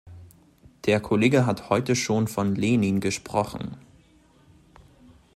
[0.87, 3.77] Der Kollege hat heute schon von Lenin gesprochen.